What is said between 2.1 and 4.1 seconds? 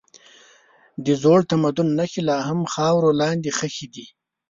لا هم خاورو لاندې ښخي دي.